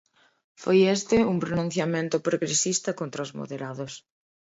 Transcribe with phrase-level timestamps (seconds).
[0.61, 3.93] Foi este un pronunciamento progresista contra os moderados.